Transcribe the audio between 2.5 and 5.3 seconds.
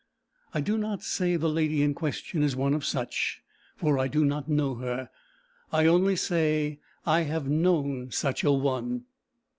one of such, for I do not know her;